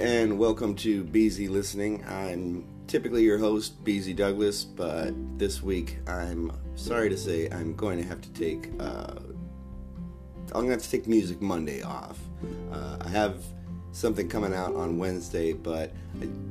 [0.00, 2.04] and welcome to BZ Listening.
[2.08, 8.02] I'm typically your host, BZ Douglas, but this week I'm sorry to say I'm going
[8.02, 8.72] to have to take.
[8.80, 9.14] Uh,
[10.46, 12.18] I'm going to have to take Music Monday off.
[12.72, 13.44] Uh, I have
[13.92, 15.92] something coming out on Wednesday, but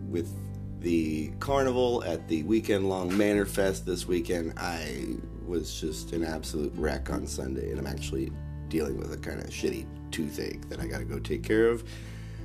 [0.08, 0.34] with
[0.80, 6.72] the carnival at the weekend long Manor Fest this weekend, I was just an absolute
[6.78, 8.32] wreck on Sunday, and I'm actually
[8.70, 11.84] dealing with a kind of shitty toothache that I got to go take care of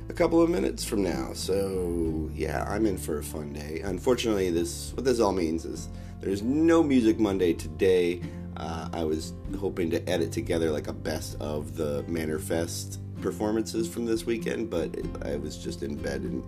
[0.08, 1.32] a couple of minutes from now.
[1.32, 3.80] So yeah, I'm in for a fun day.
[3.84, 5.88] Unfortunately, this what this all means is
[6.20, 8.22] there's no Music Monday today.
[8.56, 13.86] Uh, I was hoping to edit together like a best of the Manor Fest performances
[13.88, 16.42] from this weekend, but I was just in bed and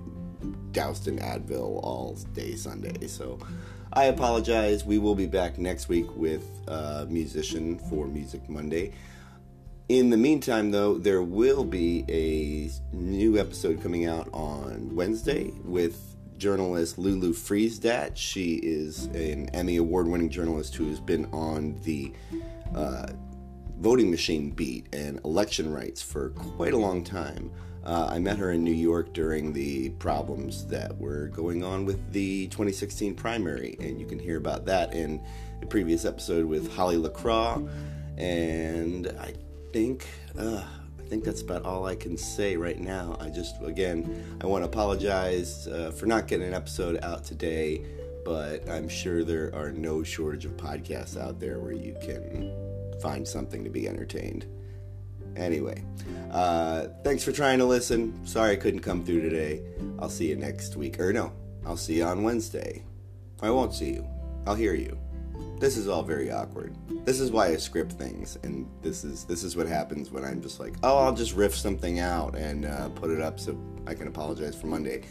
[0.72, 3.06] doused in Advil all day Sunday.
[3.08, 3.38] So
[3.92, 4.84] I apologize.
[4.84, 8.94] We will be back next week with a musician for Music Monday.
[9.88, 16.14] In the meantime, though, there will be a new episode coming out on Wednesday with
[16.36, 18.14] journalist Lulu Friesdat.
[18.14, 22.12] She is an Emmy Award winning journalist who has been on the
[22.74, 23.06] uh,
[23.78, 27.50] voting machine beat and election rights for quite a long time.
[27.82, 32.12] Uh, I met her in New York during the problems that were going on with
[32.12, 35.24] the 2016 primary, and you can hear about that in
[35.60, 37.66] the previous episode with Holly LaCroix.
[38.18, 39.32] And I
[39.72, 40.06] think
[40.38, 40.62] uh,
[40.98, 43.16] I think that's about all I can say right now.
[43.20, 47.84] I just again I want to apologize uh, for not getting an episode out today,
[48.24, 52.52] but I'm sure there are no shortage of podcasts out there where you can
[53.00, 54.46] find something to be entertained.
[55.36, 55.84] Anyway,
[56.32, 58.26] uh, thanks for trying to listen.
[58.26, 59.62] Sorry I couldn't come through today.
[59.98, 60.98] I'll see you next week.
[60.98, 61.32] Or no,
[61.64, 62.84] I'll see you on Wednesday.
[63.40, 64.06] I won't see you.
[64.46, 64.98] I'll hear you.
[65.58, 66.76] This is all very awkward.
[67.04, 70.40] This is why I script things, and this is this is what happens when I'm
[70.40, 73.94] just like, oh, I'll just riff something out and uh, put it up so I
[73.94, 75.02] can apologize for Monday.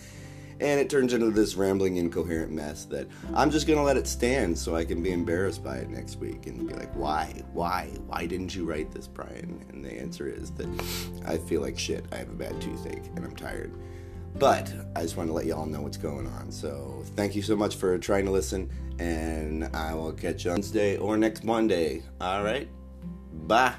[0.60, 4.58] And it turns into this rambling, incoherent mess that I'm just gonna let it stand
[4.58, 8.26] so I can be embarrassed by it next week and be like, why, why, why
[8.26, 9.64] didn't you write this, Brian?
[9.70, 10.68] And the answer is that
[11.26, 12.06] I feel like shit.
[12.12, 13.72] I have a bad toothache and I'm tired.
[14.40, 16.52] But I just want to let you all know what's going on.
[16.52, 20.58] So thank you so much for trying to listen, and I will catch you on
[20.58, 22.04] Wednesday or next Monday.
[22.22, 22.68] All right?
[23.48, 23.74] Bye.